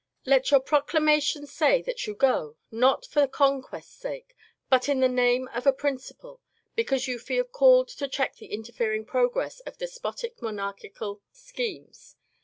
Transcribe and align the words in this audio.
Let 0.25 0.49
your 0.49 0.61
proclamations 0.61 1.53
say 1.53 1.83
that 1.83 2.07
you 2.07 2.15
go, 2.15 2.57
not 2.71 3.05
for 3.05 3.27
conquest's 3.27 3.93
sake, 3.93 4.35
but 4.67 4.89
in 4.89 4.99
the 4.99 5.07
name 5.07 5.47
of 5.53 5.67
a 5.67 5.71
principle, 5.71 6.41
because 6.75 7.07
you 7.07 7.19
feel 7.19 7.43
called 7.43 7.89
to 7.89 8.07
check 8.07 8.37
the 8.37 8.47
interfering 8.47 9.05
progress 9.05 9.59
of 9.59 9.77
despotic 9.77 10.41
monarchical 10.41 11.21
schemes. 11.31 12.15